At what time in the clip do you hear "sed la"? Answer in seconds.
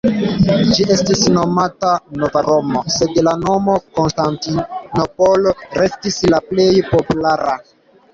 2.95-3.33